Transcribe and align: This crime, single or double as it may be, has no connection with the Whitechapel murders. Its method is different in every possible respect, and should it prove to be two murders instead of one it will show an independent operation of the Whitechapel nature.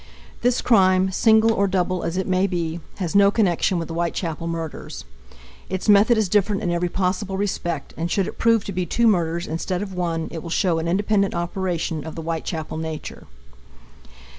This 0.41 0.63
crime, 0.63 1.11
single 1.11 1.53
or 1.53 1.67
double 1.67 2.01
as 2.01 2.17
it 2.17 2.25
may 2.27 2.47
be, 2.47 2.79
has 2.95 3.13
no 3.15 3.29
connection 3.29 3.77
with 3.77 3.87
the 3.87 3.93
Whitechapel 3.93 4.47
murders. 4.47 5.05
Its 5.69 5.87
method 5.87 6.17
is 6.17 6.27
different 6.27 6.63
in 6.63 6.71
every 6.71 6.89
possible 6.89 7.37
respect, 7.37 7.93
and 7.95 8.09
should 8.09 8.25
it 8.25 8.39
prove 8.39 8.63
to 8.65 8.73
be 8.73 8.87
two 8.87 9.05
murders 9.07 9.45
instead 9.45 9.83
of 9.83 9.93
one 9.93 10.27
it 10.31 10.41
will 10.41 10.49
show 10.49 10.79
an 10.79 10.87
independent 10.87 11.35
operation 11.35 12.03
of 12.03 12.15
the 12.15 12.23
Whitechapel 12.23 12.77
nature. 12.77 13.27